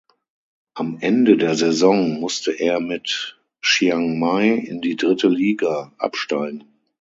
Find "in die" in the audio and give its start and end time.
4.49-4.95